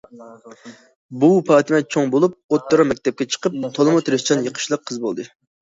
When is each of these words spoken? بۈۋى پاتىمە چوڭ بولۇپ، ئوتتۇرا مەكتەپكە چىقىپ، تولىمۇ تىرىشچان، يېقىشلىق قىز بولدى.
بۈۋى 1.23 1.43
پاتىمە 1.49 1.81
چوڭ 1.97 2.09
بولۇپ، 2.17 2.39
ئوتتۇرا 2.57 2.87
مەكتەپكە 2.93 3.29
چىقىپ، 3.35 3.61
تولىمۇ 3.79 4.03
تىرىشچان، 4.09 4.45
يېقىشلىق 4.49 4.87
قىز 4.91 5.03
بولدى. 5.07 5.33